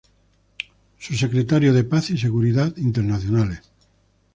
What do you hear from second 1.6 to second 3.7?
de Paz y Seguridad Internacionales.